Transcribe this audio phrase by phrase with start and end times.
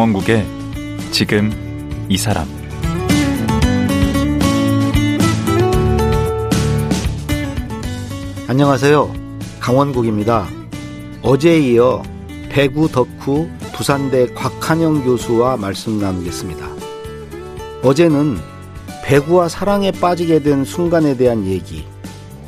[0.00, 0.46] 강원국의
[1.10, 1.50] 지금
[2.08, 2.46] 이 사람
[8.48, 9.12] 안녕하세요.
[9.60, 10.46] 강원국입니다.
[11.20, 12.02] 어제에 이어
[12.48, 16.66] 배구 덕후 부산대 곽한영 교수와 말씀 나누겠습니다.
[17.82, 18.38] 어제는
[19.04, 21.86] 배구와 사랑에 빠지게 된 순간에 대한 얘기,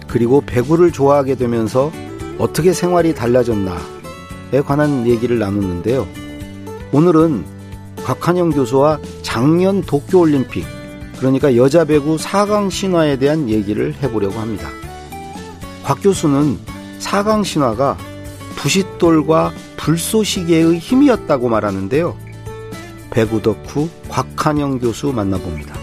[0.09, 1.93] 그리고 배구를 좋아하게 되면서
[2.39, 6.22] 어떻게 생활이 달라졌나에 관한 얘기를 나눴는데요.
[6.93, 7.45] 오늘은
[8.05, 10.67] 곽한영 교수와 작년 도쿄올림픽,
[11.19, 14.69] 그러니까 여자 배구 4강 신화에 대한 얘기를 해보려고 합니다.
[15.85, 16.59] 곽 교수는
[16.99, 17.97] 4강 신화가
[18.57, 22.15] 부싯돌과 불쏘시개의 힘이었다고 말하는데요.
[23.11, 25.82] 배구 덕후 곽한영 교수 만나봅니다.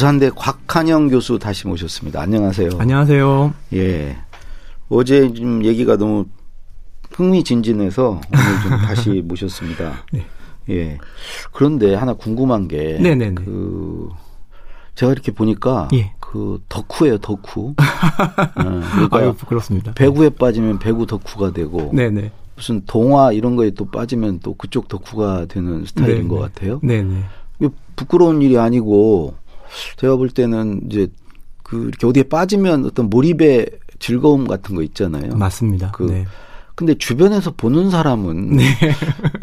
[0.00, 2.22] 부산대 곽한영 교수 다시 모셨습니다.
[2.22, 2.70] 안녕하세요.
[2.78, 3.52] 안녕하세요.
[3.74, 4.16] 예.
[4.88, 6.24] 어제 좀 얘기가 너무
[7.12, 10.02] 흥미진진해서 오늘 좀 다시 모셨습니다.
[10.10, 10.24] 네.
[10.70, 10.96] 예.
[11.52, 12.98] 그런데 하나 궁금한 게.
[12.98, 13.34] 네네네.
[13.44, 14.08] 그,
[14.94, 15.88] 제가 이렇게 보니까.
[15.92, 16.14] 예.
[16.18, 17.74] 그 덕후예요, 덕후.
[17.76, 19.92] 어, 그러니까 아유, 부끄럽습니다.
[19.92, 21.90] 배구에 빠지면 배구 덕후가 되고.
[21.92, 22.30] 네네.
[22.56, 26.28] 무슨 동화 이런 거에 또 빠지면 또 그쪽 덕후가 되는 스타일인 네네.
[26.28, 26.80] 것 같아요.
[26.82, 27.22] 네네.
[27.96, 29.34] 부끄러운 일이 아니고
[29.96, 31.08] 제가 볼 때는 이제
[31.62, 33.66] 그 이렇게 어디에 빠지면 어떤 몰입의
[33.98, 35.36] 즐거움 같은 거 있잖아요.
[35.36, 35.90] 맞습니다.
[35.92, 36.26] 그 네.
[36.74, 38.64] 근데 주변에서 보는 사람은 네.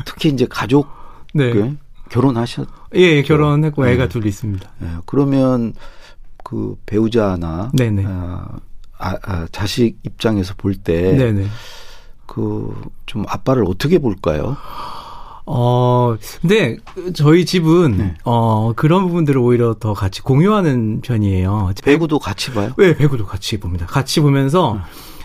[0.05, 0.87] 특히 이제 가족
[1.33, 1.51] 네.
[1.51, 1.77] 그
[2.09, 3.91] 결혼하셨 예, 예 결혼했고 네.
[3.93, 4.67] 애가 둘 있습니다.
[4.79, 5.73] 네, 그러면
[6.43, 8.03] 그 배우자나 네네.
[8.07, 8.47] 아,
[8.97, 11.15] 아, 아, 자식 입장에서 볼 때
[12.25, 12.73] 그
[13.05, 14.57] 좀 아빠를 어떻게 볼까요?
[15.47, 16.77] 어, 근데
[17.13, 18.13] 저희 집은 네.
[18.25, 21.71] 어 그런 부분들을 오히려 더 같이 공유하는 편이에요.
[21.83, 22.71] 배구도 같이 봐요?
[22.77, 23.85] 네, 배구도 같이 봅니다.
[23.85, 24.79] 같이 보면서 음.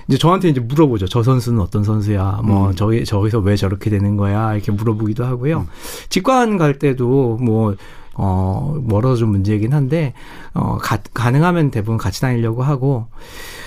[0.09, 1.09] 이제 저한테 이제 물어보죠.
[1.09, 2.41] 저 선수는 어떤 선수야?
[2.44, 2.75] 뭐 음.
[2.77, 4.55] 저기 저기서 왜 저렇게 되는 거야?
[4.55, 5.59] 이렇게 물어보기도 하고요.
[5.60, 5.66] 음.
[6.09, 7.75] 직관 갈 때도 뭐
[8.15, 10.12] 어, 멀어서 좀 문제이긴 한데,
[10.53, 13.06] 어, 가, 가능하면 대부분 같이 다니려고 하고.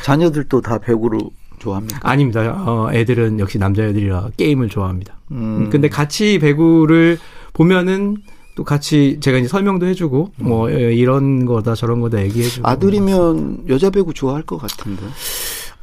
[0.03, 1.31] 자녀들도 다 배구로
[1.65, 1.99] 좋아합니까?
[2.03, 2.63] 아닙니다.
[2.65, 5.19] 어, 애들은 역시 남자애들이라 게임을 좋아합니다.
[5.31, 5.69] 음.
[5.71, 7.17] 근데 같이 배구를
[7.53, 8.17] 보면은
[8.55, 10.47] 또 같이 제가 이제 설명도 해주고 음.
[10.47, 15.03] 뭐 이런 거다 저런 거다 얘기해주고 아들이면 여자 배구 좋아할 것 같은데.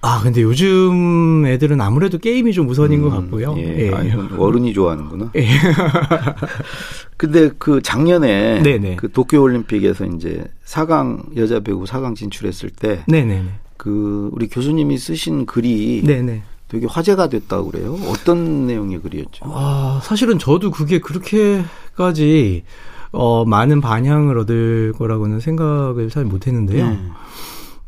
[0.04, 3.54] 아 근데 요즘 애들은 아무래도 게임이 좀 우선인 음, 것 같고요.
[3.58, 3.86] 예.
[3.86, 3.90] 예.
[3.92, 4.00] 아,
[4.36, 5.30] 어른이 좋아하는구나.
[5.36, 5.46] 예.
[7.16, 8.96] 근데 그 작년에 네네.
[8.96, 13.44] 그 도쿄 올림픽에서 이제 4강 여자 배구 4강 진출했을 때 네네네.
[13.82, 16.44] 그 우리 교수님이 쓰신 글이 네네.
[16.68, 17.98] 되게 화제가 됐다고 그래요.
[18.06, 19.44] 어떤 내용의 글이었죠?
[19.48, 22.62] 아, 사실은 저도 그게 그렇게까지
[23.10, 26.90] 어, 많은 반향을 얻을 거라고는 생각을 잘 못했는데요.
[26.90, 26.98] 네.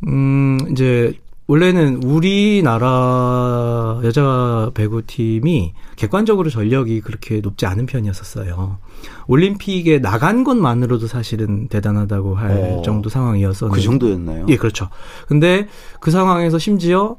[0.09, 1.17] 음, 이제
[1.47, 8.79] 원래는 우리나라 여자 배구팀이 객관적으로 전력이 그렇게 높지 않은 편이었었어요.
[9.27, 13.79] 올림픽에 나간 것만으로도 사실은 대단하다고 할 어, 정도 상황이었었는데.
[13.79, 14.47] 그 정도였나요?
[14.49, 14.89] 예, 그렇죠.
[15.27, 15.69] 근데
[16.01, 17.17] 그 상황에서 심지어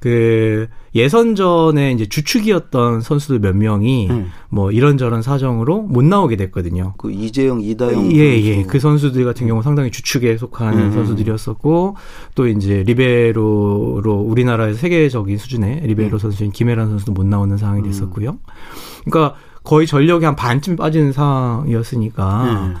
[0.00, 4.30] 그 예선전에 이제 주축이었던 선수들 몇 명이 음.
[4.48, 6.94] 뭐 이런저런 사정으로 못 나오게 됐거든요.
[6.98, 8.32] 그 이재영, 이다영 예, 예.
[8.32, 8.48] 선수.
[8.48, 8.62] 예.
[8.64, 10.92] 그 선수들 같은 경우 상당히 주축에 속하는 음.
[10.92, 11.96] 선수들이었었고
[12.34, 16.18] 또 이제 리베로로 우리나라에서 세계적인 수준의 리베로 음.
[16.18, 17.84] 선수인 김혜란 선수도 못 나오는 상황이 음.
[17.84, 18.38] 됐었고요.
[19.04, 22.74] 그러니까 거의 전력이 한 반쯤 빠지는 상황이었으니까 음.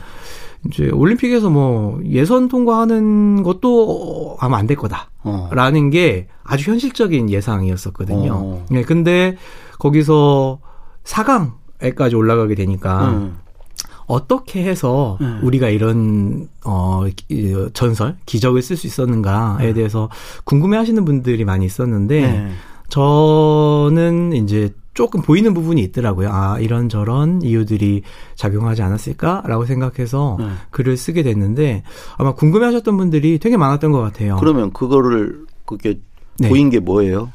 [0.66, 5.90] 이제 올림픽에서 뭐 예선 통과하는 것도 아마 안 될 거다라는 어.
[5.90, 8.32] 게 아주 현실적인 예상이었었거든요.
[8.34, 8.66] 어.
[8.70, 9.36] 네, 근데
[9.78, 10.58] 거기서
[11.04, 13.38] 4강에까지 올라가게 되니까 음.
[14.06, 15.40] 어떻게 해서 음.
[15.42, 17.04] 우리가 이런 어
[17.74, 19.74] 전설 기적을 쓸 수 있었는가에 음.
[19.74, 20.08] 대해서
[20.44, 22.50] 궁금해하시는 분들이 많이 있었는데 네.
[22.88, 26.28] 저는 이제 조금 보이는 부분이 있더라고요.
[26.28, 28.02] 아, 이런저런 이유들이
[28.34, 30.46] 작용하지 않았을까라고 생각해서 네.
[30.70, 31.84] 글을 쓰게 됐는데
[32.16, 34.38] 아마 궁금해 하셨던 분들이 되게 많았던 것 같아요.
[34.40, 36.00] 그러면 그거를 그게
[36.40, 36.48] 네.
[36.48, 37.30] 보인 게 뭐예요?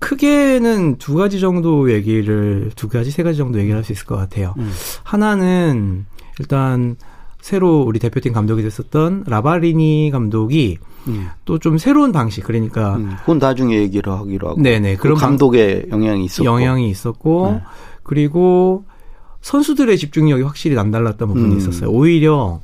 [0.00, 4.16] 크게는 두 가지 정도 얘기를 두 가지 세 가지 정도 얘기를 할 수 있을 것
[4.16, 4.54] 같아요.
[4.56, 4.72] 음.
[5.02, 6.06] 하나는
[6.40, 6.96] 일단
[7.42, 10.78] 새로 우리 대표팀 감독이 됐었던 라바리니 감독이
[11.08, 11.28] 음.
[11.44, 16.24] 또좀 새로운 방식 그러니까 음, 그건 나중에 얘기를 하기로 하고 네네 그 그런 감독의 영향이
[16.24, 17.62] 있었고 영향이 있었고 네.
[18.04, 18.84] 그리고
[19.40, 21.58] 선수들의 집중력이 확실히 남달랐던 부분이 음.
[21.58, 21.90] 있었어요.
[21.90, 22.60] 오히려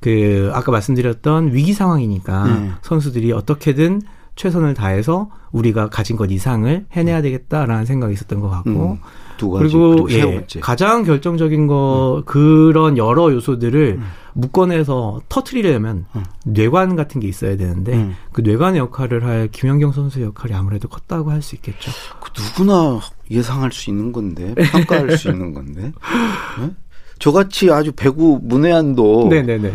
[0.00, 2.70] 그 아까 말씀드렸던 위기 상황이니까 네.
[2.80, 4.00] 선수들이 어떻게든
[4.34, 8.98] 최선을 다해서 우리가 가진 것 이상을 해내야 되겠다라는 생각이 있었던 것 같고 음.
[9.36, 12.22] 두 가지 그리고 예, 가장 결정적인 거 음.
[12.24, 14.04] 그런 여러 요소들을 음.
[14.34, 16.24] 묶어내서 터트리려면 음.
[16.44, 18.14] 뇌관 같은 게 있어야 되는데 음.
[18.32, 21.90] 그 뇌관의 역할을 할 김연경 선수의 역할이 아무래도 컸다고 할 수 있겠죠.
[22.20, 23.00] 그 누구나
[23.30, 25.92] 예상할 수 있는 건데 평가할 수 있는 건데
[26.60, 26.70] 네?
[27.18, 29.72] 저같이 아주 배구 문외한도 네네네.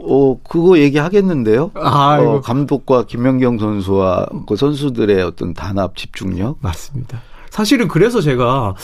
[0.00, 1.72] 어, 그거 얘기하겠는데요?
[1.74, 6.58] 아, 어, 감독과 김연경 선수와 그 선수들의 어떤 단합 집중력?
[6.60, 7.20] 맞습니다.
[7.50, 8.74] 사실은 그래서 제가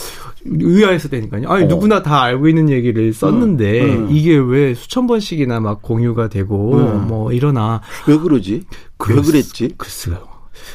[0.45, 1.49] 의아했었다니까요.
[1.49, 1.67] 아니, 어.
[1.67, 4.07] 누구나 다 알고 있는 얘기를 썼는데, 음, 음.
[4.11, 7.07] 이게 왜 수천 번씩이나 막 공유가 되고, 음.
[7.07, 7.81] 뭐, 이러나.
[8.07, 8.63] 왜 그러지?
[9.09, 9.75] 왜 그랬지?
[9.77, 10.27] 글쎄요.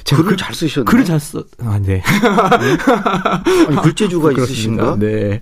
[0.05, 0.85] 제가 글을 그, 잘 쓰셨네.
[0.85, 1.43] 글을 잘 써.
[1.63, 2.03] 아, 네.
[3.69, 4.97] 아니, 글재주가 있으신가?
[4.99, 5.41] 네.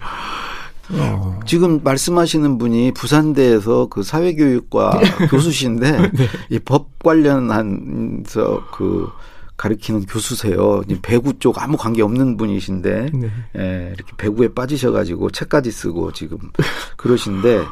[0.90, 1.38] 어.
[1.44, 6.28] 지금 말씀하시는 분이 부산대에서 그 사회교육과 교수신데 네.
[6.48, 9.08] 이법 관련한 서 그
[9.58, 10.82] 가르치는 교수세요.
[11.02, 13.30] 배구 쪽 아무 관계 없는 분이신데 네.
[13.58, 16.38] 예, 이렇게 배구에 빠지셔가지고 책까지 쓰고 지금
[16.96, 17.64] 그러신데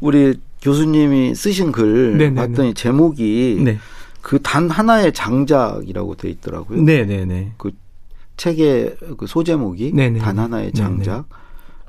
[0.00, 2.18] 우리 교수님이 쓰신 글.
[2.18, 2.74] 네, 봤더니 네.
[2.74, 3.78] 제목이 네.
[4.22, 6.80] 그단 하나의 장작이라고 돼 있더라고요.
[6.82, 7.52] 네네네.
[7.58, 7.70] 그
[8.38, 9.92] 책의 그 소제목이.
[10.18, 11.28] 단 하나의 장작.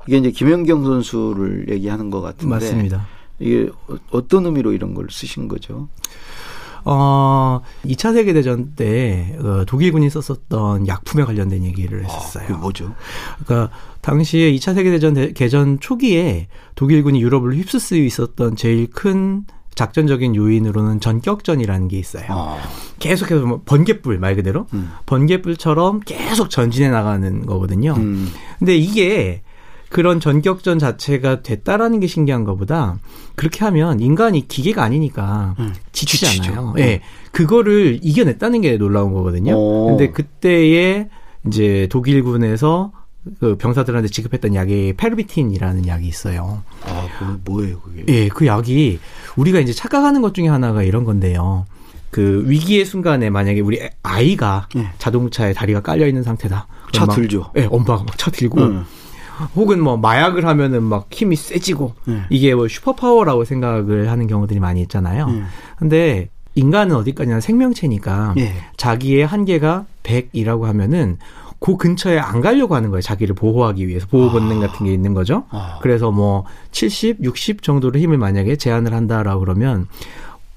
[0.06, 3.06] 이게 이제 김연경 선수를 얘기하는 것 같은데 맞습니다.
[3.38, 3.68] 이게
[4.10, 5.88] 어떤 의미로 이런 걸 쓰신 거죠?
[6.88, 12.54] 어, 2차 세계대전 때 어, 독일군이 썼었던 약품에 관련된 얘기를 아, 했었어요.
[12.54, 12.94] 아, 뭐죠?
[13.44, 16.46] 그러니까 당시에 2차 세계대전 개전 초기에
[16.76, 19.44] 독일군이 유럽을 휩쓸 수 있었던 제일 큰
[19.74, 22.24] 작전적인 요인으로는 전격전이라는 게 있어요.
[22.28, 22.56] 아.
[23.00, 24.90] 계속해서 뭐 번개불 말 그대로 음.
[25.06, 27.94] 번개불처럼 계속 전진해 나가는 거거든요.
[27.96, 28.28] 음.
[28.58, 29.42] 근데 이게
[29.88, 32.98] 그런 전격전 자체가 됐다라는 게 신기한 것보다
[33.34, 36.74] 그렇게 하면 인간이 기계가 아니니까 음, 지치잖아요.
[36.78, 36.80] 예.
[36.84, 37.00] 네,
[37.32, 39.54] 그거를 이겨냈다는 게 놀라운 거거든요.
[39.56, 39.86] 오.
[39.88, 41.08] 근데 그때에
[41.46, 42.92] 이제 독일군에서
[43.40, 46.62] 그 병사들한테 지급했던 약이 페르비틴이라는 약이 있어요.
[46.84, 48.04] 아, 그 뭐예요, 그게?
[48.08, 48.98] 예, 그 약이
[49.36, 51.66] 우리가 이제 착각하는 것 중에 하나가 이런 건데요.
[52.10, 54.88] 그 위기의 순간에 만약에 우리 아이가 예.
[54.98, 56.66] 자동차에 다리가 깔려 있는 상태다.
[56.92, 57.50] 차 들죠.
[57.56, 58.84] 예, 엄마가 막 차 들고 음.
[59.54, 62.22] 혹은 뭐 마약을 하면은 막 힘이 세지고 네.
[62.30, 65.26] 이게 뭐 superpower라고 생각을 하는 경우들이 많이 있잖아요.
[65.26, 65.42] 네.
[65.78, 68.54] 근데 인간은 어디까지나 생명체니까 네.
[68.76, 71.18] 자기의 한계가 100이라고 하면은
[71.58, 73.00] 그 근처에 안 가려고 하는 거예요.
[73.00, 74.66] 자기를 보호하기 위해서 보호 본능 아.
[74.66, 75.44] 같은 게 있는 거죠.
[75.50, 75.78] 아.
[75.80, 79.86] 그래서 뭐 70, 60 정도로 힘을 만약에 제한을 한다라고 그러면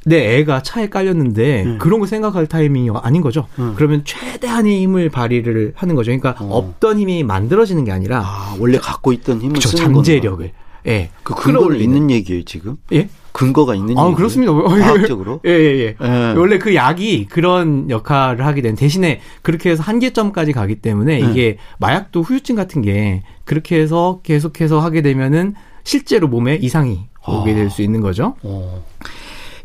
[0.05, 1.77] 내 애가 차에 깔렸는데 음.
[1.79, 3.47] 그런 거 생각할 타이밍이 아닌 거죠.
[3.59, 3.73] 음.
[3.75, 6.11] 그러면 최대한의 힘을 발휘를 하는 거죠.
[6.17, 6.57] 그러니까 어.
[6.57, 10.51] 없던 힘이 만들어지는 게 아니라 아, 원래 갖고 있던 힘을 그쵸, 잠재력을.
[10.87, 11.09] 예.
[11.23, 12.77] 그 근거가 있는 얘기예요, 지금?
[12.93, 13.09] 예?
[13.33, 14.15] 근거가 있는 아, 얘기예요?
[14.15, 14.53] 그렇습니다.
[14.53, 15.41] 과학적으로?
[15.45, 16.33] 예, 예, 예, 예.
[16.37, 21.29] 원래 그 약이 그런 역할을 하게 된 대신에 그렇게 해서 한계점까지 가기 때문에 음.
[21.31, 27.69] 이게 마약도 후유증 같은 게 그렇게 해서 계속해서 하게 되면은 실제로 몸에 이상이 오게 될
[27.69, 28.35] 수 있는 거죠.
[28.43, 28.83] 어.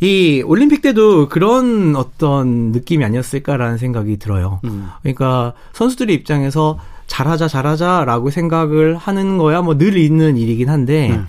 [0.01, 4.61] 이 올림픽 때도 그런 어떤 느낌이 아니었을까라는 생각이 들어요.
[4.65, 4.89] 음.
[5.03, 11.27] 그러니까 선수들의 입장에서 잘하자 잘하자라고 생각을 하는 거야 뭐 늘 있는 일이긴 한데 음.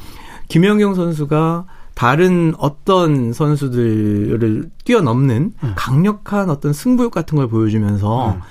[0.48, 5.74] 김연경 선수가 다른 어떤 선수들을 뛰어넘는 음.
[5.76, 8.42] 강력한 어떤 승부욕 같은 걸 보여주면서 음.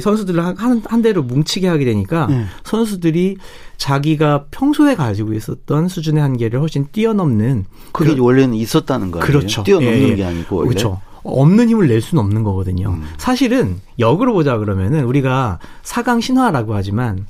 [0.00, 2.46] 선수들을 한, 한 대로 뭉치게 하게 되니까 음.
[2.64, 3.36] 선수들이
[3.76, 9.24] 자기가 평소에 가지고 있었던 수준의 한계를 훨씬 뛰어넘는 그게 그, 원래는 있었다는 거예요.
[9.26, 9.62] 그렇죠.
[9.64, 10.14] 뛰어넘는 예, 예.
[10.14, 10.68] 게 아니고 원래.
[10.68, 11.00] 그렇죠.
[11.24, 12.90] 없는 힘을 낼 수는 없는 거거든요.
[12.90, 13.04] 음.
[13.16, 17.26] 사실은 역으로 보자 그러면은 우리가 4강 신화라고 하지만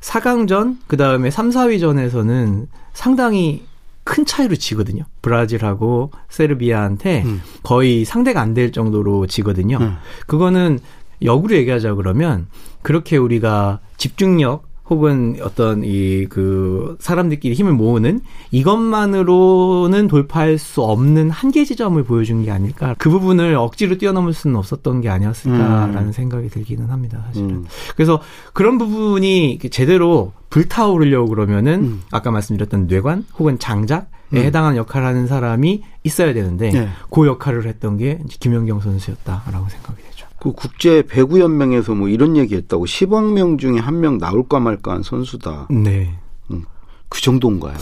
[0.00, 3.64] 4강전 그다음에 3, 4위전에서는 상당히
[4.04, 5.02] 큰 차이로 지거든요.
[5.20, 7.42] 브라질하고 세르비아한테 음.
[7.62, 9.78] 거의 상대가 안 될 정도로 지거든요.
[9.80, 9.96] 음.
[10.26, 10.78] 그거는
[11.22, 12.46] 역으로 얘기하자 그러면
[12.82, 18.20] 그렇게 우리가 집중력 혹은 어떤 이 그 사람들끼리 힘을 모으는
[18.52, 22.94] 이것만으로는 돌파할 수 없는 한계 지점을 보여준 게 아닐까.
[22.98, 26.12] 그 부분을 억지로 뛰어넘을 수는 없었던 게 아니었을까라는 음.
[26.12, 27.50] 생각이 들기는 합니다, 사실은.
[27.50, 27.64] 음.
[27.94, 28.20] 그래서
[28.52, 32.02] 그런 부분이 제대로 불타오르려고 그러면은 음.
[32.10, 34.04] 아까 말씀드렸던 뇌관 혹은 장작에
[34.34, 34.38] 음.
[34.38, 36.88] 해당하는 역할을 하는 사람이 있어야 되는데 네.
[37.10, 40.15] 그 역할을 했던 게 김연경 선수였다라고 생각이 되죠.
[40.46, 45.66] 그 국제 배구 연맹에서 뭐 이런 얘기했다고 10억 명 중에 한 명 나올까 말까한 선수다.
[45.70, 46.14] 네.
[46.52, 46.62] 음,
[47.08, 47.74] 그 정도인가요?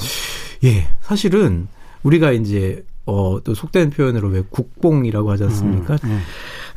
[0.64, 1.68] 예, 사실은
[2.04, 5.98] 우리가 이제 어, 또 속된 표현으로 왜 국뽕이라고 하지 않습니까?
[6.04, 6.20] 음, 음.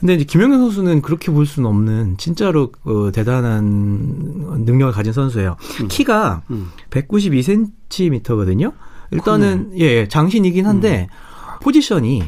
[0.02, 5.56] 근데 이제 김영현 선수는 그렇게 볼 수는 없는 진짜로 어, 대단한 능력을 가진 선수예요.
[5.84, 5.88] 음.
[5.88, 6.68] 키가 음.
[6.90, 8.74] 192cm거든요.
[9.12, 11.60] 일단은 예, 예, 장신이긴 한데 음.
[11.62, 12.24] 포지션이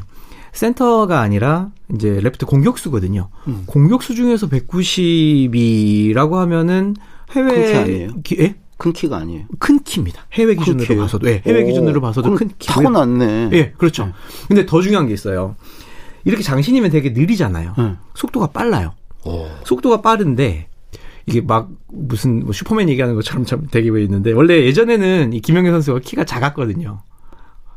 [0.53, 3.29] 센터가 아니라 이제 레프트 공격수거든요.
[3.47, 3.63] 음.
[3.67, 6.95] 공격수 중에서 190이라고 하면은
[7.31, 7.73] 해외
[8.07, 8.55] 큰 키 예?
[8.77, 9.45] 큰 키가 아니에요.
[9.59, 10.25] 큰 키입니다.
[10.33, 11.01] 해외 기준으로 키예요?
[11.01, 11.27] 봐서도.
[11.29, 12.67] 예, 해외 오, 기준으로 봐서도 큰 키.
[12.69, 13.49] 타고났네.
[13.51, 14.05] 예, 그렇죠.
[14.05, 14.11] 네.
[14.47, 15.55] 근데 더 중요한 게 있어요.
[16.23, 17.73] 이렇게 장신이면 되게 느리잖아요.
[17.77, 17.95] 네.
[18.15, 18.93] 속도가 빨라요.
[19.25, 19.47] 오.
[19.65, 20.67] 속도가 빠른데
[21.25, 25.73] 이게 막 무슨 뭐 슈퍼맨 얘기하는 것처럼 참 되게 왜 있는데 원래 예전에는 이 김영현
[25.73, 27.01] 선수가 키가 작았거든요.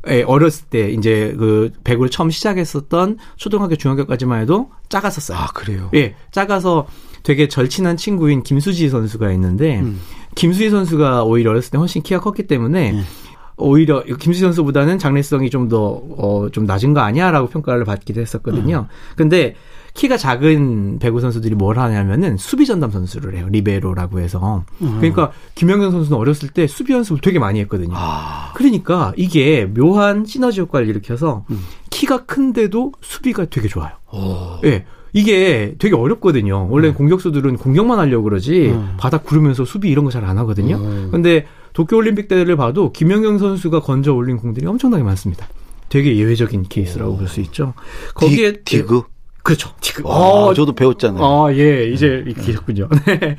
[0.09, 5.39] 예, 어렸을 때 이제 그 배구를 처음 시작했었던 초등학교 중학교까지만 해도 작았었어요.
[5.39, 5.91] 아 그래요?
[5.95, 6.87] 예, 작아서
[7.23, 10.01] 되게 절친한 친구인 김수지 선수가 있는데 음.
[10.35, 13.05] 김수지 선수가 오히려 어렸을 때 훨씬 키가 컸기 때문에 음.
[13.57, 18.89] 오히려 김수지 선수보다는 장래성이 좀더 어, 좀 낮은 거 아니야라고 평가를 받기도 했었거든요.
[18.91, 19.15] 음.
[19.17, 19.55] 근데
[19.95, 23.47] 키가 작은 배구 선수들이 뭘 하냐면은 수비 전담 선수를 해요.
[23.51, 24.65] 리베로라고 해서.
[24.81, 24.97] 음.
[24.99, 27.95] 그러니까 김영현 선수는 어렸을 때 수비 연습을 되게 많이 했거든요.
[27.95, 28.42] 아.
[28.55, 31.61] 그러니까 이게 묘한 시너지 효과를 일으켜서 음.
[31.91, 33.93] 키가 큰데도 수비가 되게 좋아요.
[34.65, 34.71] 예.
[34.71, 34.85] 네.
[35.15, 36.69] 이게 되게 어렵거든요.
[36.71, 36.95] 원래 음.
[36.95, 38.95] 공격수들은 공격만 하려고 그러지 음.
[38.97, 40.77] 바닥 구르면서 수비 이런 거 잘 안 하거든요.
[40.77, 41.09] 음.
[41.11, 41.45] 근데
[41.75, 45.47] 도쿄올림픽 때를 봐도 김영경 선수가 건져 올린 공들이 엄청나게 많습니다.
[45.91, 47.75] 되게 예외적인 케이스라고 볼 수 있죠.
[48.15, 49.03] 거기에 디, 그
[49.43, 49.71] 그렇죠.
[49.81, 50.07] 지금.
[50.07, 51.23] 아, 저도 배웠잖아요.
[51.23, 52.33] 아, 예, 이제 네.
[52.33, 52.89] 계셨군요.
[53.07, 53.37] 네.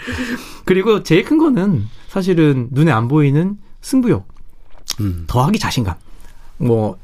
[0.66, 4.28] 그리고 제일 큰 거는 사실은 눈에 안 보이는 승부욕.
[5.00, 5.24] 음.
[5.28, 5.96] 더하기 자신감.
[6.58, 6.98] 뭐,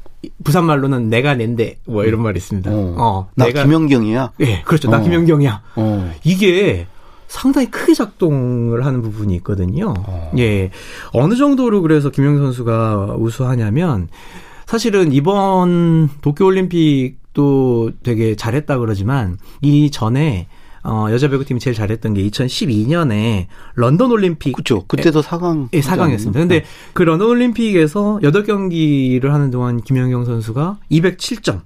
[0.44, 2.70] 부산 말로는 내가 낸데, 뭐 이런 말이 있습니다.
[2.70, 4.32] 어, 어 나 내가, 김영경이야?
[4.40, 4.88] 예, 그렇죠.
[4.88, 4.90] 어.
[4.90, 5.62] 나 김영경이야.
[5.76, 6.12] 어.
[6.24, 6.86] 이게
[7.28, 9.94] 상당히 크게 작동을 하는 부분이 있거든요.
[9.98, 10.30] 어.
[10.38, 10.70] 예.
[11.12, 14.08] 어느 정도로 그래서 김영경 선수가 우수하냐면,
[14.66, 20.46] 사실은 이번 도쿄올림픽도 되게 잘했다 그러지만 이 전에
[20.82, 24.52] 어, 여자 배구팀이 제일 잘했던 게 2012년에 런던 올림픽.
[24.52, 24.84] 그죠.
[24.86, 25.68] 그때도 4강.
[25.72, 26.32] 예, 4강이었습니다.
[26.32, 26.64] 근데 네.
[26.92, 31.60] 그 런던 올림픽에서 8경기를 하는 동안 김연경 선수가 207점,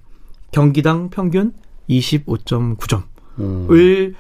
[0.51, 1.53] 경기당 평균
[1.89, 3.03] 25.9점을
[3.41, 4.15] 음.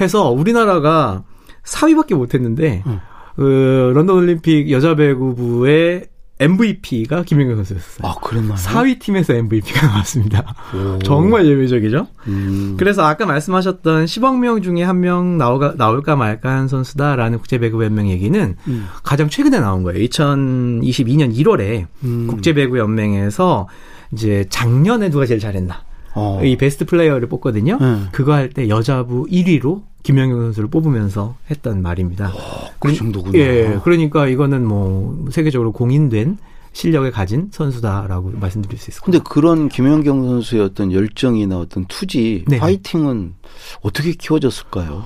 [0.00, 1.24] 해서 우리나라가
[1.64, 3.00] 4위밖에 못 했는데, 음.
[3.36, 6.06] 그 런던 올림픽 여자 배구부의
[6.40, 8.06] MVP가 김연경 선수였어요.
[8.08, 8.54] 아, 그랬나요?
[8.56, 10.54] 4위 팀에서 MVP가 나왔습니다.
[10.74, 10.98] 오.
[11.00, 12.08] 정말 예외적이죠.
[12.26, 12.74] 음.
[12.76, 18.08] 그래서 아까 말씀하셨던 10억 명 중에 한 명 나올까, 나올까 말까 한 선수다라는 국제배구 연맹
[18.10, 18.86] 얘기는 음.
[19.02, 20.04] 가장 최근에 나온 거예요.
[20.06, 22.26] 2022년 1월에 음.
[22.28, 23.68] 국제배구 연맹에서
[24.12, 25.82] 이제 작년에 누가 제일 잘했나.
[26.14, 26.40] 어.
[26.44, 27.78] 이 베스트 플레이어를 뽑거든요.
[27.80, 28.02] 네.
[28.12, 32.28] 그거 할 때 여자부 1위로 김영경 선수를 뽑으면서 했던 말입니다.
[32.28, 33.36] 어, 그 정도구나.
[33.38, 36.38] 예, 그러니까 이거는 뭐 세계적으로 공인된
[36.72, 39.22] 실력을 가진 선수다라고 말씀드릴 수 있을 것 같아요.
[39.22, 42.58] 근데 그런 김연경 선수의 어떤 열정이나 어떤 투지, 네.
[42.58, 43.34] 파이팅은
[43.82, 45.04] 어떻게 키워졌을까요?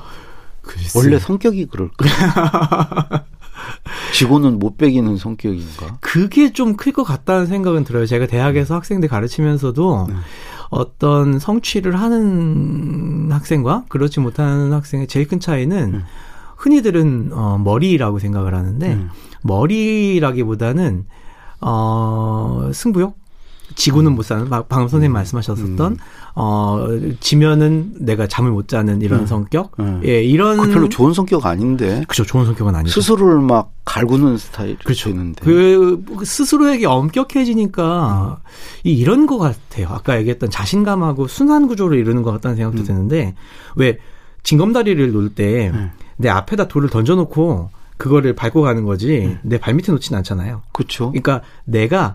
[0.62, 0.99] 글쎄.
[0.99, 2.11] 원래 성격이 그럴까요?
[4.14, 5.99] 지고는 못 배기는 성격인가?
[6.00, 8.07] 그게 좀 클 것 같다는 생각은 들어요.
[8.07, 10.14] 제가 대학에서 학생들 가르치면서도 네.
[10.71, 16.05] 어떤 성취를 하는 학생과 그렇지 못하는 학생의 제일 큰 차이는 음.
[16.57, 19.11] 흔히들은 어 머리라고 생각을 하는데 음.
[19.43, 21.07] 머리라기보다는
[21.61, 23.17] 어 승부욕
[23.75, 24.17] 지구는 음.
[24.17, 25.15] 못 사는 방금 선생님 음.
[25.15, 25.97] 말씀하셨었던 음.
[26.40, 26.87] 어
[27.18, 29.26] 지면은 내가 잠을 못 자는 이런 음.
[29.26, 29.73] 성격?
[29.80, 30.00] 음.
[30.04, 32.04] 예 이런 그 별로 좋은 성격 아닌데.
[32.07, 32.92] 그렇죠 좋은 성격은 아니죠.
[33.00, 35.45] 스스로를 막 갈구는 스타일 그렇죠 는데.
[35.45, 38.38] 그 스스로에게 엄격해지니까
[38.85, 39.88] 이 이런 것 같아요.
[39.88, 43.35] 아까 얘기했던 자신감하고 순환 구조를 이루는 것 같다는 생각도 드는데
[43.75, 43.99] 왜
[44.45, 46.28] 징검다리를 놓을 때내 네.
[46.28, 50.62] 앞에다 돌을 던져놓고 그거를 밟고 가는 거지 내 발밑에 놓지는 않잖아요.
[50.71, 52.14] 그렇죠 그러니까 내가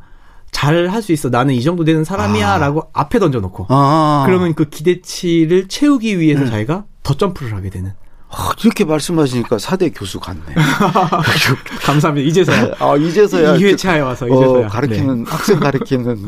[0.54, 1.28] 잘 할 수 있어.
[1.30, 3.02] 나는 이 정도 되는 사람이야라고 아.
[3.02, 4.24] 앞에 던져놓고 아.
[4.26, 6.50] 그러면 그 기대치를 채우기 위해서 음.
[6.50, 7.92] 자기가 더 점프를 하게 되는.
[8.36, 10.42] 아, 이렇게 말씀하시니까 사대 교수 같네.
[11.86, 12.28] 감사합니다.
[12.28, 12.72] 이제서야.
[12.80, 13.58] 아, 이제서야.
[13.58, 14.66] 2회차에 와서 이제서야.
[14.66, 15.30] 어, 가르치는, 네.
[15.30, 16.26] 학생 가르치는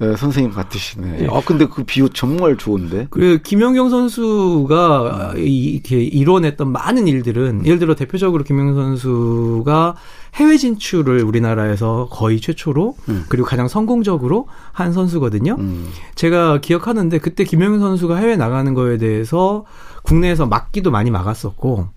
[0.00, 1.16] 네, 선생님 같으시네.
[1.18, 1.28] 네.
[1.30, 3.06] 아, 근데 그 비유 정말 좋은데?
[3.10, 9.94] 그, 김영경 선수가 이렇게 이뤄냈던 많은 일들은, 예를 들어 대표적으로 김영경 선수가
[10.34, 13.24] 해외 진출을 우리나라에서 거의 최초로, 음.
[13.28, 15.56] 그리고 가장 성공적으로 한 선수거든요.
[15.58, 15.88] 음.
[16.14, 19.64] 제가 기억하는데, 그때 김영경 선수가 해외 나가는 거에 대해서
[20.04, 21.88] 국내에서 막기도 많이 막았었고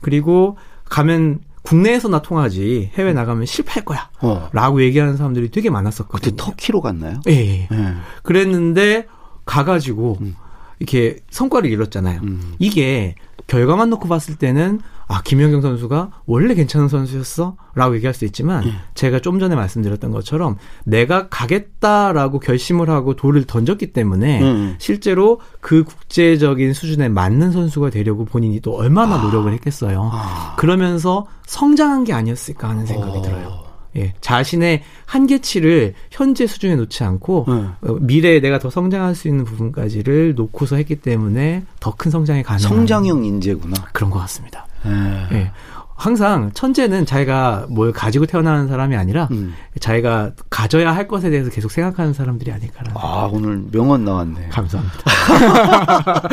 [0.00, 0.56] 그리고
[0.88, 4.08] 가면 국내에서나 통하지 해외 나가면 실패할 거야.
[4.20, 4.48] 어.
[4.52, 6.30] 라고 얘기하는 사람들이 되게 많았었거든요.
[6.30, 7.20] 그때 터키로 갔나요?
[7.28, 7.32] 예.
[7.32, 7.68] 예.
[7.70, 7.94] 예.
[8.22, 9.06] 그랬는데
[9.44, 10.36] 가가지고 음.
[10.78, 12.20] 이렇게 성과를 이뤘잖아요.
[12.22, 12.54] 음.
[12.58, 13.14] 이게
[13.46, 18.72] 결과만 놓고 봤을 때는 아 김연경 선수가 원래 괜찮은 선수였어라고 얘기할 수 있지만 음.
[18.94, 24.74] 제가 좀 전에 말씀드렸던 것처럼 내가 가겠다라고 결심을 하고 돌을 던졌기 때문에 음.
[24.78, 29.22] 실제로 그 국제적인 수준에 맞는 선수가 되려고 본인이 또 얼마나 아.
[29.22, 30.10] 노력을 했겠어요.
[30.12, 30.56] 아.
[30.58, 33.22] 그러면서 성장한 게 아니었을까 하는 생각이 어.
[33.22, 33.65] 들어요.
[33.96, 37.54] 예, 자신의 한계치를 현재 수준에 놓지 않고 네.
[37.88, 42.68] 어, 미래에 내가 더 성장할 수 있는 부분까지를 놓고서 했기 때문에 더 큰 성장이 가능한
[42.68, 43.74] 성장형 인재구나.
[43.92, 44.66] 그런 것 같습니다.
[44.84, 44.90] 네.
[45.32, 45.50] 예.
[45.98, 49.54] 항상 천재는 자기가 뭘 가지고 태어나는 사람이 아니라 음.
[49.80, 52.92] 자기가 가져야 할 것에 대해서 계속 생각하는 사람들이 아닐까라는.
[53.00, 54.48] 아 오늘 명언 나왔네.
[54.50, 54.98] 감사합니다.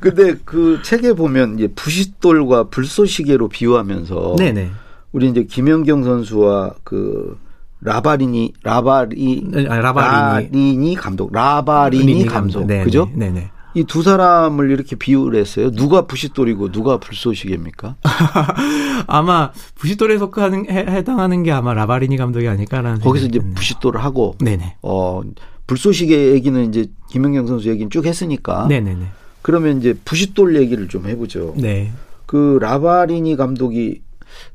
[0.00, 4.70] 근데 그 책에 보면 이제 부싯돌과 불쏘시개로 비유하면서 네네.
[5.14, 7.38] 우리 이제 김연경 선수와 그
[7.80, 10.50] 라바리니 라바리 아, 라바리니.
[10.50, 12.84] 라바리니 감독 라바리니 감독 네네.
[12.84, 13.08] 그죠?
[13.14, 13.50] 네네.
[13.76, 15.70] 이 두 사람을 이렇게 비유를 했어요.
[15.72, 17.96] 누가 부싯돌이고 누가 불쏘시개입니까?
[19.06, 24.76] 아마 부싯돌에 속하는 해, 해당하는 게 아마 라바리니 감독이 아닐까라는 거기서 이제 부싯돌을 하고 네네.
[24.82, 25.22] 어
[25.66, 29.06] 불쏘시개 얘기는 이제 김연경 선수 얘기는 쭉 했으니까 네네네.
[29.42, 31.54] 그러면 이제 부싯돌 얘기를 좀 해보죠.
[31.56, 31.92] 네.
[32.26, 34.02] 그 라바리니 감독이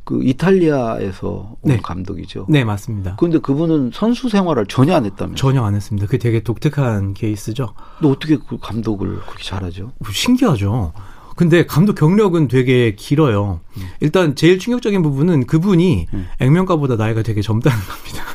[0.03, 1.79] 그 이탈리아에서 온 네.
[1.81, 2.45] 감독이죠.
[2.49, 3.15] 네, 맞습니다.
[3.17, 5.35] 그런데 그분은 선수 생활을 전혀 안 했다면?
[5.35, 6.07] 전혀 안 했습니다.
[6.07, 7.73] 그게 되게 독특한 케이스죠.
[7.99, 9.91] 근데 어떻게 그 감독을 그렇게 잘하죠?
[10.11, 10.93] 신기하죠.
[11.39, 13.61] 근데 감독 경력은 되게 길어요.
[13.77, 13.83] 음.
[14.01, 16.27] 일단 제일 충격적인 부분은 그분이 음.
[16.39, 18.25] 액면가보다 나이가 되게 젊다는 겁니다.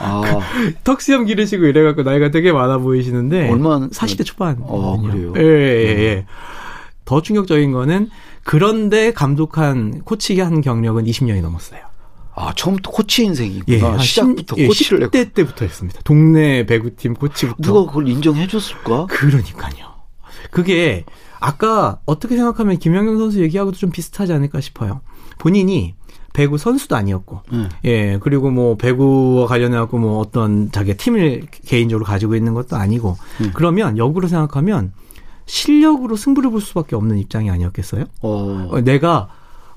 [0.00, 0.40] 아.
[0.82, 4.60] 턱수염 기르시고 이래갖고 나이가 되게 많아 보이시는데 얼마 40대 초반.
[4.64, 5.32] 아, 그래요?
[5.36, 6.16] 예, 예, 예.
[6.16, 6.24] 음.
[7.04, 8.08] 더 충격적인 거는
[8.50, 11.82] 그런데 감독한 코치기 한 경력은 20년이 넘었어요.
[12.34, 13.94] 아, 처음부터 코치 인생이구나.
[13.94, 16.00] 예, 시작부터 신, 코치를 예, 10대 때부터 했습니다.
[16.02, 17.62] 동네 배구팀 코치부터.
[17.62, 19.06] 누가 그걸 인정해 줬을까?
[19.06, 19.94] 그러니까요.
[20.50, 21.04] 그게
[21.38, 25.00] 아까 어떻게 생각하면 김영경 선수 얘기하고도 좀 비슷하지 않을까 싶어요.
[25.38, 25.94] 본인이
[26.32, 27.68] 배구 선수도 아니었고, 음.
[27.84, 33.52] 예, 그리고 뭐 배구와 관련해갖고 뭐 어떤 자기 팀을 개인적으로 가지고 있는 것도 아니고, 음.
[33.54, 34.92] 그러면 역으로 생각하면
[35.50, 38.04] 실력으로 승부를 볼 수밖에 없는 입장이 아니었겠어요?
[38.22, 38.68] 어.
[38.70, 39.28] 어 내가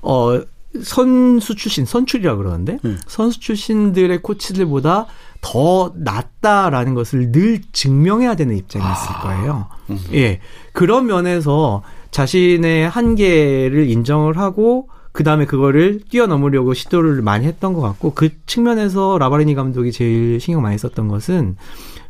[0.02, 0.40] 어
[0.82, 2.98] 선수 출신, 선출이라 그러는데 음.
[3.06, 5.06] 선수 출신들의 코치들보다
[5.40, 9.20] 더 낫다라는 것을 늘 증명해야 되는 입장이었을 아.
[9.20, 9.66] 거예요.
[9.90, 9.98] 음.
[10.14, 10.40] 예.
[10.72, 11.82] 그런 면에서
[12.12, 19.18] 자신의 한계를 인정을 하고 그 다음에 그거를 뛰어넘으려고 시도를 많이 했던 것 같고 그 측면에서
[19.18, 21.56] 라바리니 감독이 제일 신경 많이 썼던 것은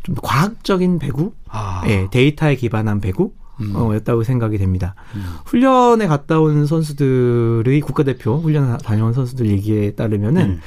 [0.03, 1.83] 좀 과학적인 배구, 아.
[1.87, 3.73] 예, 데이터에 기반한 배구, 음.
[3.77, 4.95] 어, 였다고 생각이 됩니다.
[5.15, 5.23] 음.
[5.47, 10.61] 훈련에 갔다 온 선수들의 국가대표 훈련 다녀온 선수들 얘기에 따르면은 음.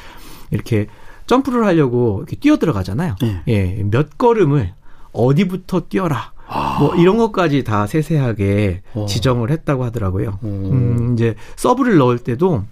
[0.52, 0.88] 이렇게
[1.26, 3.15] 점프를 하려고 이렇게 뛰어 들어가잖아요.
[3.21, 3.43] 네.
[3.47, 4.73] 예, 몇 걸음을
[5.12, 6.32] 어디부터 뛰어라.
[6.47, 6.78] 아.
[6.80, 9.06] 뭐 이런 것까지 다 세세하게 어.
[9.08, 10.39] 지정을 했다고 하더라고요.
[10.43, 12.63] 음, 이제 서브를 넣을 때도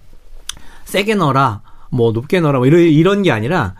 [0.86, 3.74] 세게 넣어라, 뭐 높게 넣어라, 뭐 이런 이런 게 아니라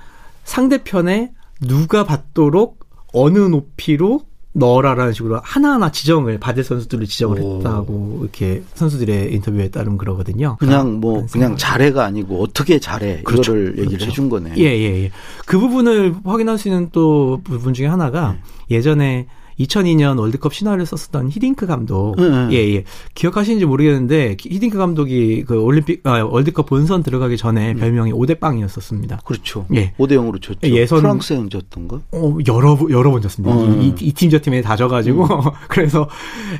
[0.44, 4.20] 상대편에 누가 받도록 어느 높이로
[4.56, 7.56] 넣어라라는 식으로 하나하나 지정을 받을 선수들을 지정을 오.
[7.58, 10.56] 했다고 이렇게 선수들의 인터뷰에 따르면 그러거든요.
[10.58, 13.52] 그냥 뭐 그냥 잘해가 아니고 어떻게 잘해 그렇죠.
[13.52, 14.06] 이거를 얘기를 그렇죠.
[14.06, 14.54] 해준 거네.
[14.56, 14.80] 예예예.
[14.80, 15.10] 예, 예.
[15.44, 18.76] 그 부분을 확인할 수 있는 또 부분 중에 하나가 네.
[18.76, 19.26] 예전에
[19.58, 22.14] 2002년 월드컵 신화를 썼었던 히딩크 감독.
[22.16, 22.48] 네.
[22.52, 22.84] 예, 예.
[23.14, 27.78] 기억하시는지 모르겠는데 히딩크 감독이 그 올림픽 아, 월드컵 본선 들어가기 전에 음.
[27.78, 29.20] 별명이 오대빵이었었습니다.
[29.24, 29.66] 그렇죠.
[29.74, 29.92] 예.
[29.98, 30.58] 5대 0으로 졌죠.
[30.68, 32.00] 예선 프랑스에 졌던가?
[32.12, 33.54] 어, 여러 여러 번 졌습니다.
[33.54, 33.80] 어.
[34.00, 35.50] 이팀 저 팀에 다 져 가지고 음.
[35.68, 36.06] 그래서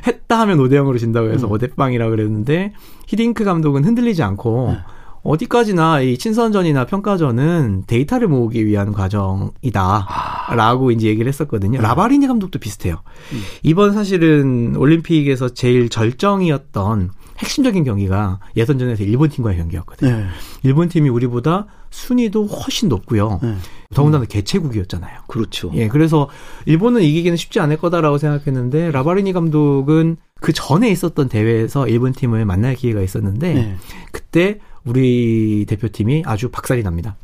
[0.07, 1.51] 했다 하면 5대 0으로 진다고 해서 음.
[1.51, 2.73] 오대빵이라고 그랬는데
[3.07, 4.79] 히딩크 감독은 흔들리지 않고 네.
[5.27, 10.91] 어디까지나 이 친선전이나 평가전은 데이터를 모으기 위한 과정이다라고 아.
[10.93, 11.79] 이제 얘기를 했었거든요.
[11.79, 11.83] 네.
[11.83, 13.01] 라바리니 감독도 비슷해요.
[13.33, 13.41] 음.
[13.61, 20.15] 이번 사실은 올림픽에서 제일 절정이었던 핵심적인 경기가 예선전에서 일본 팀과의 경기였거든요.
[20.15, 20.25] 네.
[20.63, 23.39] 일본 팀이 우리보다 순위도 훨씬 높고요.
[23.43, 23.55] 네.
[23.93, 24.27] 더군다나 음.
[24.29, 25.19] 개최국이었잖아요.
[25.27, 25.71] 그렇죠.
[25.73, 26.29] 예, 그래서
[26.65, 32.75] 일본은 이기기는 쉽지 않을 거다라고 생각했는데 라바리니 감독은 그 전에 있었던 대회에서 일본 팀을 만날
[32.75, 33.75] 기회가 있었는데 네.
[34.11, 37.15] 그때 우리 대표팀이 아주 박살이 납니다.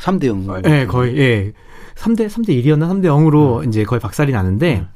[0.00, 0.62] 3대 0.
[0.62, 1.52] 네, 거의 예.
[1.94, 3.68] 3대 3대 1이었나 3대 0으로 음.
[3.68, 4.88] 이제 거의 박살이 나는데 음.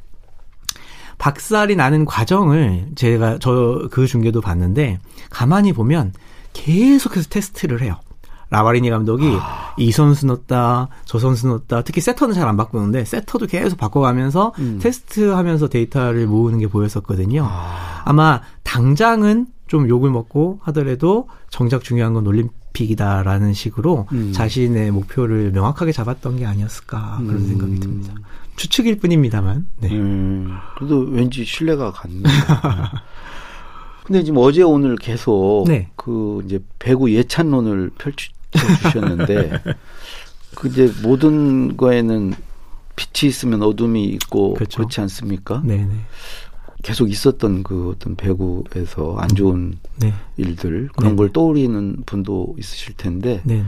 [1.19, 4.99] 박살이 나는 과정을 제가 저 그 중계도 봤는데
[5.31, 6.13] 가만히 보면
[6.53, 7.97] 계속해서 테스트를 해요.
[8.51, 9.75] 라바리니 감독이 아.
[9.79, 11.83] 이 선수 넣었다, 저 선수 넣었다.
[11.83, 14.79] 특히 세터는 잘 안 바꾸는데 세터도 계속 바꿔가면서 음.
[14.83, 17.47] 테스트하면서 데이터를 모으는 게 보였었거든요.
[17.49, 18.03] 아.
[18.05, 24.33] 아마 당장은 좀 욕을 먹고 하더라도 정작 중요한 건 올림픽이다라는 식으로 음.
[24.33, 27.47] 자신의 목표를 명확하게 잡았던 게 아니었을까 그런 음.
[27.47, 28.13] 생각이 듭니다.
[28.57, 29.69] 추측일 뿐입니다만.
[29.79, 29.93] 네.
[29.93, 30.57] 음.
[30.77, 32.25] 그래도 왠지 신뢰가 갔네요.
[34.03, 35.89] 근데 지금 어제 오늘 계속 네.
[35.95, 38.29] 그 이제 배구 예찬론을 펼쳐
[38.83, 39.63] 주셨는데
[40.57, 42.35] 그 이제 모든 거에는
[42.97, 44.79] 빛이 있으면 어둠이 있고 그렇죠.
[44.79, 45.63] 그렇지 않습니까?
[45.65, 45.95] 네네.
[46.83, 50.13] 계속 있었던 그 어떤 배구에서 안 좋은 네.
[50.37, 51.17] 일들 그런 네.
[51.17, 53.65] 걸 떠올리는 분도 있으실 텐데 네.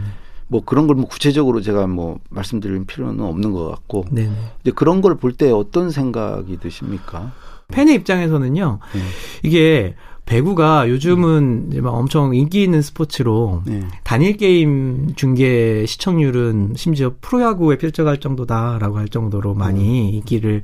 [0.48, 4.04] 뭐 그런 걸 뭐 구체적으로 제가 뭐 말씀드릴 필요는 없는 것 같고.
[4.10, 4.30] 네.
[4.62, 7.32] 이제 그런 걸 볼 때 어떤 생각이 드십니까?
[7.68, 8.78] 팬의 입장에서는요.
[8.94, 9.00] 네.
[9.42, 9.94] 이게
[10.26, 13.82] 배구가 요즘은 이제 막 엄청 인기 있는 스포츠로 네.
[14.04, 20.14] 단일 게임 중계 시청률은 심지어 프로야구에 필적할 정도다라고 할 정도로 많이 음.
[20.16, 20.62] 인기를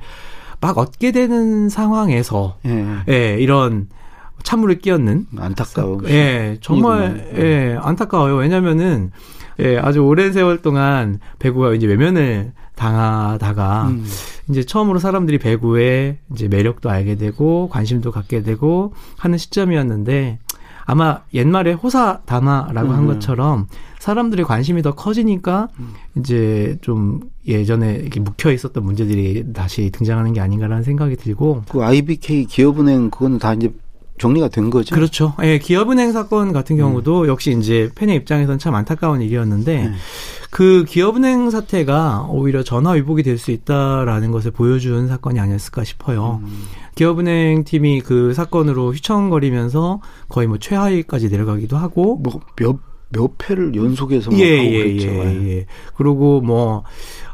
[0.61, 3.87] 막 얻게 되는 상황에서 예, 예 이런
[4.43, 6.01] 찬물을 끼얹는 안타까워.
[6.07, 8.35] 예, 정말 예, 안타까워요.
[8.35, 9.11] 왜냐면은
[9.59, 14.05] 예, 아주 오랜 세월 동안 배구가 이제 외면을 당하다가 음.
[14.49, 20.39] 이제 처음으로 사람들이 배구의 이제 매력도 알게 되고 관심도 갖게 되고 하는 시점이었는데
[20.85, 22.95] 아마 옛말에 호사다마라고 음.
[22.95, 23.67] 한 것처럼
[23.99, 25.93] 사람들의 관심이 더 커지니까 음.
[26.17, 32.45] 이제 좀 예전에 이렇게 묵혀 있었던 문제들이 다시 등장하는 게 아닌가라는 생각이 들고 그 IBK
[32.45, 33.71] 기업은행 그거는 다 이제
[34.17, 34.95] 정리가 된 거죠.
[34.95, 35.33] 그렇죠.
[35.43, 36.81] 예, 기업은행 사건 같은 음.
[36.81, 37.27] 경우도 음.
[37.27, 39.93] 역시 이제 팬의 입장에서는 참 안타까운 일이었는데 음.
[40.51, 46.41] 그 기업은행 사태가 오히려 전화 위복이 될 수 있다라는 것을 보여준 사건이 아니었을까 싶어요.
[46.43, 46.63] 음.
[46.95, 54.31] 기업은행 팀이 그 사건으로 휘청거리면서 거의 뭐 최하위까지 내려가기도 하고 뭐 몇 몇 패를 연속해서
[54.37, 55.07] 예, 하고 예, 그랬죠.
[55.07, 55.65] 예, 예.
[55.95, 56.83] 그리고 뭐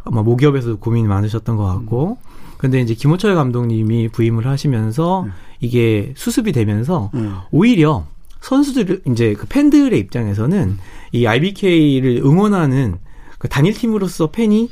[0.03, 2.35] 아마 모기업에서도 고민이 많으셨던 것 같고 음.
[2.57, 5.31] 근데 이제 김호철 감독님이 부임을 하시면서 음.
[5.59, 7.35] 이게 수습이 되면서 음.
[7.51, 8.05] 오히려
[8.41, 10.77] 선수들 이제 그 팬들의 입장에서는
[11.11, 12.97] 이 IBK를 응원하는
[13.39, 14.69] 그 단일 팀으로서 팬이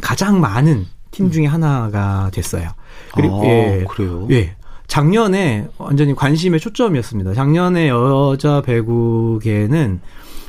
[0.00, 2.70] 가장 많은 팀 중에 하나가 됐어요.
[3.14, 4.28] 그리고 아, 예, 그래요.
[4.30, 4.56] 예.
[4.86, 7.34] 작년에 완전히 관심의 초점이었습니다.
[7.34, 10.00] 작년에 여자 배구계는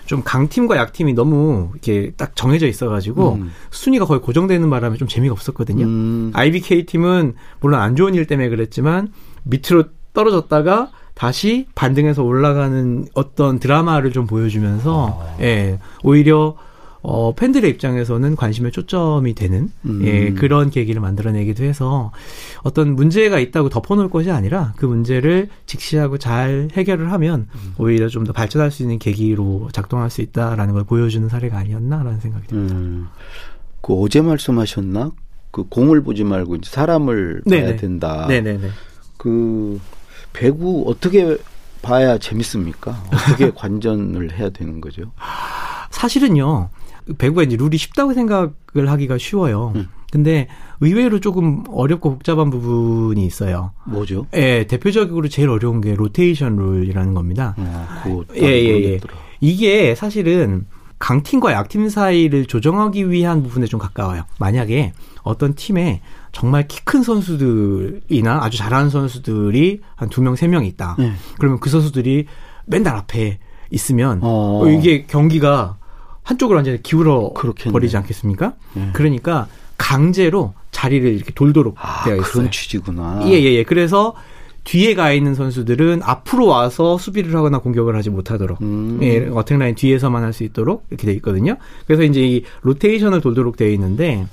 [0.08, 3.52] 좀 강팀과 약팀이 너무 이렇게 딱 정해져 있어가지고 음.
[3.70, 5.86] 순위가 거의 고정되는 바람에 좀 재미가 없었거든요.
[5.86, 6.32] 음.
[6.34, 9.12] IBK 팀은 물론 안 좋은 일 때문에 그랬지만
[9.44, 15.42] 밑으로 떨어졌다가 다시 반등해서 올라가는 어떤 드라마를 좀 보여주면서 아.
[15.42, 16.56] 예 오히려
[17.02, 20.02] 어, 팬들의 입장에서는 관심의 초점이 되는 음.
[20.04, 22.12] 예, 그런 계기를 만들어내기도 해서
[22.64, 27.74] 어떤 문제가 있다고 덮어놓을 것이 아니라 그 문제를 직시하고 잘 해결을 하면 음.
[27.78, 32.48] 오히려 좀 더 발전할 수 있는 계기로 작동할 수 있다라는 걸 보여주는 사례가 아니었나라는 생각이
[32.48, 32.76] 듭니다.
[32.76, 33.08] 음.
[33.82, 35.12] 그 어제 말씀하셨나?
[35.52, 37.64] 그 공을 보지 말고 이제 사람을 네네.
[37.64, 38.26] 봐야 된다.
[38.28, 38.70] 네네네.
[39.16, 39.80] 그
[40.34, 41.38] 배구 어떻게
[41.82, 43.02] 봐야 재밌습니까?
[43.14, 45.12] 어떻게 관전을 해야 되는 거죠?
[45.92, 46.70] 사실은요.
[47.18, 48.54] 배구가 이제 룰이 쉽다고 생각을
[48.90, 49.74] 하기가 쉬워요.
[49.76, 49.88] 음.
[50.12, 50.48] 근데
[50.80, 53.72] 의외로 조금 어렵고 복잡한 부분이 있어요.
[53.86, 54.26] 뭐죠?
[54.36, 57.56] 예, 대표적으로 제일 어려운 게 로테이션 룰이라는 겁니다.
[57.58, 58.04] 아,
[58.36, 59.00] 예, 예, 예.
[59.42, 60.66] 이게 사실은
[61.00, 64.24] 강팀과 약팀 사이를 조정하기 위한 부분에 좀 가까워요.
[64.40, 64.94] 만약에
[65.24, 70.96] 어떤 팀에 정말 키 큰 선수들이나 아주 잘하는 선수들이 한 두 명, 세 명 있다.
[70.98, 71.12] 네.
[71.38, 72.26] 그러면 그 선수들이
[72.66, 73.40] 맨날 앞에
[73.72, 74.64] 있으면 어.
[74.70, 75.78] 이게 경기가
[76.28, 77.72] 한쪽으로 완전히 기울어 그렇겠네.
[77.72, 78.54] 버리지 않겠습니까?
[78.74, 78.90] 네.
[78.92, 82.26] 그러니까 강제로 자리를 이렇게 돌도록 아, 되어 있어요.
[82.32, 83.22] 그런 취지구나.
[83.26, 83.64] 예, 예, 예.
[83.64, 84.14] 그래서
[84.66, 89.00] 뒤에 가 있는 선수들은 앞으로 와서 수비를 하거나 공격을 하지 못하도록 음.
[89.02, 91.56] 예, 어택 라인 뒤에서만 할 수 있도록 이렇게 돼 있거든요.
[91.86, 94.28] 그래서 이제 이 로테이션을 돌도록 되어 있는데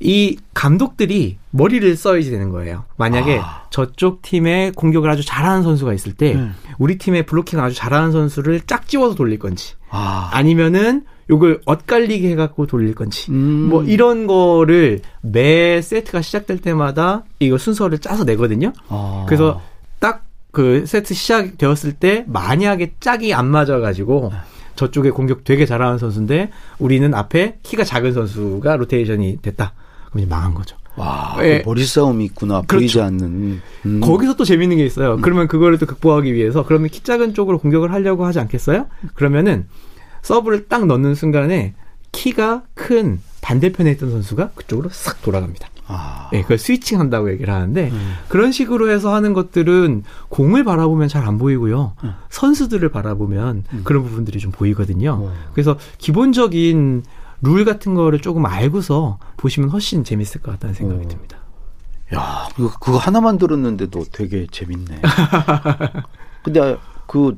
[0.00, 2.84] 이 감독들이 머리를 써야지 되는 거예요.
[2.96, 3.64] 만약에 아.
[3.70, 6.54] 저쪽 팀에 공격을 아주 잘하는 선수가 있을 때 음.
[6.78, 10.30] 우리 팀의 블로킹 아주 잘하는 선수를 짝 지워서 돌릴 건지 아.
[10.32, 13.68] 아니면은 요걸 엇갈리게 해갖고 돌릴 건지 음.
[13.68, 18.72] 뭐 이런 거를 매 세트가 시작될 때마다 이거 순서를 짜서 내거든요.
[18.88, 19.24] 아.
[19.28, 19.60] 그래서
[19.98, 24.32] 딱 그 세트 시작되었을 때 만약에 짝이 안 맞아가지고
[24.76, 29.72] 저쪽에 공격 되게 잘하는 선수인데 우리는 앞에 키가 작은 선수가 로테이션이 됐다.
[30.06, 30.76] 그럼 이제 망한 거죠.
[30.98, 31.62] 와, 예.
[31.64, 32.62] 머리 싸움이 있구나.
[32.62, 32.76] 그렇죠.
[32.76, 33.60] 보이지 않는.
[33.86, 34.00] 음.
[34.00, 35.14] 거기서 또 재밌는 게 있어요.
[35.14, 35.20] 음.
[35.20, 38.86] 그러면 그거를 또 극복하기 위해서 그러면 키 작은 쪽으로 공격을 하려고 하지 않겠어요?
[39.14, 39.66] 그러면은
[40.22, 41.74] 서브를 딱 넣는 순간에
[42.12, 45.68] 키가 큰 반대편에 있던 선수가 그쪽으로 싹 돌아갑니다.
[45.90, 46.28] 아.
[46.34, 48.12] 예, 그걸 스위칭 한다고 얘기를 하는데 음.
[48.28, 51.92] 그런 식으로 해서 하는 것들은 공을 바라보면 잘 안 보이고요.
[52.04, 52.12] 음.
[52.30, 53.80] 선수들을 바라보면 음.
[53.84, 55.18] 그런 부분들이 좀 보이거든요.
[55.22, 55.30] 오.
[55.54, 57.04] 그래서 기본적인
[57.42, 61.08] 룰 같은 거를 조금 알고서 보시면 훨씬 재밌을 것 같다는 생각이 오.
[61.08, 61.38] 듭니다.
[62.14, 65.00] 야, 그거, 그거 하나만 들었는데도 되게 재밌네.
[66.42, 67.36] 근데 그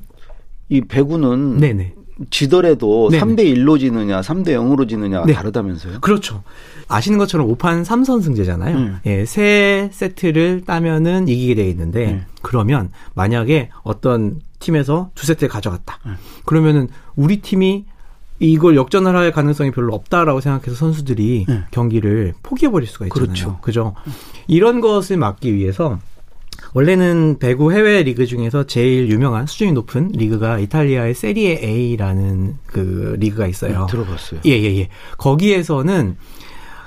[0.70, 1.94] 이 배구는 네네.
[2.30, 3.24] 지더라도 네네.
[3.24, 5.32] 3대 1로 지느냐, 3대 0으로 지느냐가 네.
[5.32, 6.00] 다르다면서요?
[6.00, 6.42] 그렇죠.
[6.86, 8.74] 아시는 것처럼 5판 3선승제잖아요.
[8.74, 8.98] 음.
[9.06, 12.24] 예, 세 세트를 따면은 이기게 돼 있는데 음.
[12.42, 15.98] 그러면 만약에 어떤 팀에서 두 세트를 가져갔다.
[16.06, 16.16] 음.
[16.44, 17.86] 그러면은 우리 팀이
[18.40, 21.64] 이걸 역전을 할 가능성이 별로 없다라고 생각해서 선수들이 네.
[21.70, 23.26] 경기를 포기해버릴 수가 있잖아요.
[23.26, 23.58] 그렇죠.
[23.60, 23.94] 그죠?
[24.48, 25.98] 이런 것을 막기 위해서
[26.72, 33.46] 원래는 배구 해외 리그 중에서 제일 유명한 수준이 높은 리그가 이탈리아의 세리에 A라는 그 리그가
[33.46, 33.80] 있어요.
[33.80, 34.40] 네, 들어봤어요.
[34.46, 34.88] 예, 예, 예.
[35.18, 36.16] 거기에서는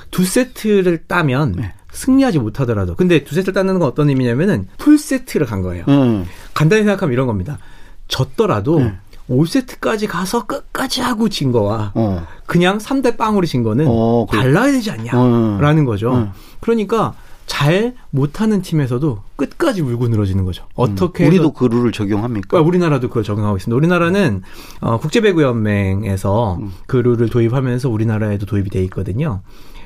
[0.10, 1.74] 두 세트를 따면 네.
[1.92, 5.86] 승리하지 못하더라도 근데 두 세트를 따는 건 어떤 의미냐면은 풀 세트를 간 거예요.
[5.88, 6.26] 음.
[6.54, 7.60] 간단히 생각하면 이런 겁니다.
[8.08, 8.98] 졌더라도 음.
[9.30, 12.26] 5세트까지 가서 끝까지 하고 진 거와 어.
[12.46, 14.38] 그냥 3대 빵으로 진 거는 어, 그...
[14.38, 15.86] 달라야 되지 않냐라는 어.
[15.86, 16.12] 거죠.
[16.12, 16.34] 어.
[16.60, 17.14] 그러니까
[17.46, 20.66] 잘 못하는 팀에서도 끝까지 물고 늘어지는 거죠.
[20.76, 22.58] 어떻게 음, 우리도 그 룰을 적용합니까?
[22.58, 23.76] 아, 우리나라도 그걸 적용하고 있습니다.
[23.76, 24.42] 우리나라는
[24.80, 26.72] 어, 국제배구연맹에서 음.
[26.88, 29.42] 그 룰을 도입하면서 우리나라에도 도입이 돼 있거든요.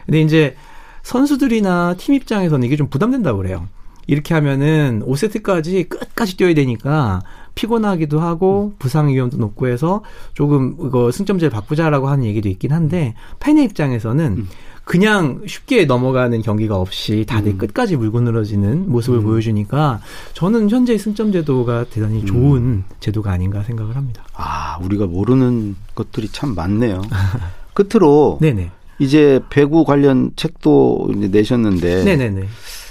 [0.05, 0.55] 근데 이제
[1.03, 3.67] 선수들이나 팀 입장에서는 이게 좀 부담된다고 그래요.
[4.07, 7.21] 이렇게 하면은 5세트까지 끝까지 뛰어야 되니까
[7.57, 13.65] 피곤하기도 하고 부상 위험도 높고 해서 조금 이거 승점제를 바꾸자라고 하는 얘기도 있긴 한데 팬의
[13.65, 14.47] 입장에서는 음.
[14.83, 17.57] 그냥 쉽게 넘어가는 경기가 없이 다들 음.
[17.57, 19.23] 끝까지 물고 늘어지는 모습을 음.
[19.23, 19.99] 보여주니까
[20.33, 22.25] 저는 현재 승점 제도가 대단히 음.
[22.25, 24.23] 좋은 제도가 아닌가 생각을 합니다.
[24.33, 27.01] 아, 우리가 모르는 것들이 참 많네요.
[27.73, 28.71] 끝으로 네네.
[28.99, 32.47] 이제 배구 관련 책도 이제 내셨는데 네네네.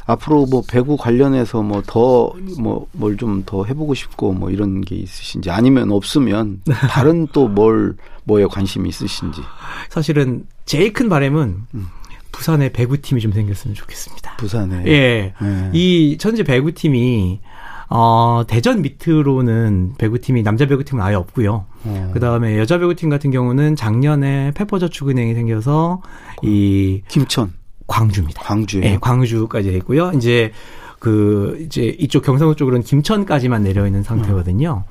[0.07, 4.95] 앞으로 뭐 배구 관련해서 뭐 더 뭐 뭘 좀 더 해보고 싶고 뭐 이런 게
[4.97, 9.40] 있으신지 아니면 없으면 다른 또 뭘 뭐에 관심이 있으신지
[9.88, 11.87] 사실은 제일 큰 바람은 음.
[12.33, 14.37] 부산에 배구팀이 좀 생겼으면 좋겠습니다.
[14.37, 15.71] 부산에 예, 네.
[15.73, 17.40] 이 천재 배구팀이
[17.88, 21.64] 어, 대전 밑으로는 배구팀이 남자 배구팀은 아예 없고요.
[21.85, 22.11] 어.
[22.12, 26.03] 그다음에 여자 배구팀 같은 경우는 작년에 페퍼저축은행이 생겨서
[26.42, 27.53] 이 김천
[27.87, 28.42] 광주입니다.
[28.42, 30.12] 광주에 네, 광주까지 했고요.
[30.16, 30.53] 이제
[30.99, 34.85] 그 이제 이쪽 경상도 쪽으로는 김천까지만 내려 있는 상태거든요.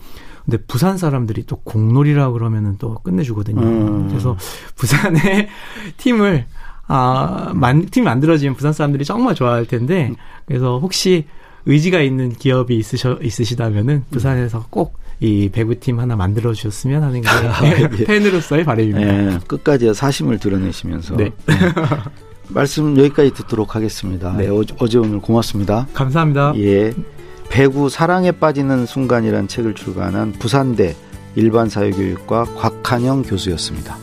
[0.46, 3.62] 근데 부산 사람들이 또 공놀이라고 그러면은 또 끝내주거든요.
[3.62, 4.08] 음.
[4.10, 4.38] 그래서
[4.76, 5.50] 부산의
[5.98, 6.46] 팀을
[6.88, 10.12] 아, 만, 팀 만들어지면 부산 사람들이 정말 좋아할 텐데,
[10.46, 11.26] 그래서 혹시
[11.66, 17.62] 의지가 있는 기업이 있으셔, 있으시다면은 부산에서 꼭 이 배구팀 하나 만들어 주셨으면 하는 게 아,
[17.64, 17.88] 예.
[18.06, 19.34] 팬으로서의 바람입니다.
[19.34, 21.16] 예, 끝까지 사심을 드러내시면서.
[21.16, 21.32] 네.
[22.48, 22.54] 네.
[22.54, 24.34] 말씀 여기까지 듣도록 하겠습니다.
[24.34, 24.48] 네.
[24.48, 25.88] 네, 어제 오늘 고맙습니다.
[25.94, 26.54] 감사합니다.
[26.58, 26.94] 예.
[27.50, 30.96] 배구 사랑에 빠지는 순간이란 책을 출간한 부산대
[31.36, 33.98] 일반사회교육과 곽한영 교수였습니다.